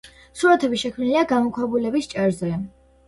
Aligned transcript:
სურათები 0.39 0.79
შექმნილია 0.83 1.23
გამოქვაბულების 1.33 2.09
ჭერზე. 2.15 2.51